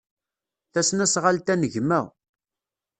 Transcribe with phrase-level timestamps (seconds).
[0.73, 2.01] Tasnasɣalt-a n gma.